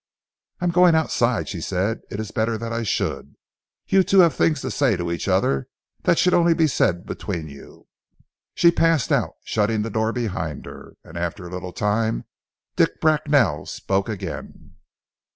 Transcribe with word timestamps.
"I 0.59 0.65
am 0.65 0.71
going 0.71 0.95
outside," 0.95 1.47
she 1.47 1.61
said. 1.61 2.01
"It 2.09 2.19
is 2.19 2.31
better 2.31 2.57
that 2.57 2.73
I 2.73 2.81
should. 2.81 3.35
You 3.85 4.01
two 4.01 4.21
have 4.21 4.33
things 4.33 4.59
to 4.61 4.71
say 4.71 4.97
to 4.97 5.11
each 5.11 5.27
other 5.27 5.67
that 6.01 6.17
should 6.17 6.33
only 6.33 6.55
be 6.55 6.65
said 6.65 7.05
between 7.05 7.47
you." 7.47 7.85
She 8.55 8.71
passed 8.71 9.11
out, 9.11 9.35
shutting 9.43 9.83
the 9.83 9.91
door 9.91 10.11
behind 10.11 10.65
her, 10.65 10.95
and 11.03 11.19
after 11.19 11.45
a 11.45 11.51
little 11.51 11.71
time, 11.71 12.25
Dick 12.77 12.99
Bracknell 12.99 13.67
spoke 13.67 14.09
again. 14.09 14.73